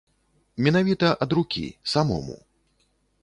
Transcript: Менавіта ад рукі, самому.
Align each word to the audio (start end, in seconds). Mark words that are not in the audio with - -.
Менавіта 0.67 1.11
ад 1.25 1.35
рукі, 1.39 1.65
самому. 1.93 2.35